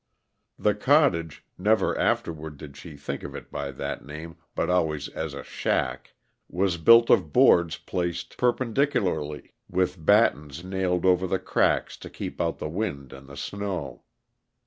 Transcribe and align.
The 0.57 0.73
cottage 0.73 1.45
never 1.59 1.95
afterward 1.95 2.57
did 2.57 2.75
she 2.75 2.97
think 2.97 3.21
of 3.21 3.35
it 3.35 3.51
by 3.51 3.69
that 3.69 4.03
name, 4.03 4.37
but 4.55 4.67
always 4.67 5.09
as 5.09 5.35
a 5.35 5.43
shack 5.43 6.15
was 6.49 6.77
built 6.77 7.11
of 7.11 7.31
boards 7.31 7.77
placed 7.77 8.35
perpendicularly, 8.35 9.53
with 9.69 10.03
battens 10.03 10.63
nailed 10.63 11.05
over 11.05 11.27
the 11.27 11.37
cracks 11.37 11.97
to 11.97 12.09
keep 12.09 12.41
out 12.41 12.57
the 12.57 12.67
wind 12.67 13.13
and 13.13 13.27
the 13.29 13.37
snow. 13.37 14.01